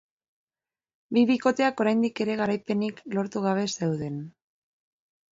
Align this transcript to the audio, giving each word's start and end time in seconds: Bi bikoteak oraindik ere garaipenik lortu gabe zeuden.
Bi 1.17 1.21
bikoteak 1.31 1.83
oraindik 1.85 2.21
ere 2.25 2.37
garaipenik 2.39 3.03
lortu 3.17 3.43
gabe 3.49 3.67
zeuden. 3.75 4.17